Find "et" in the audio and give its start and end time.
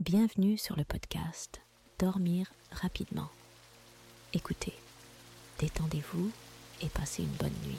6.82-6.88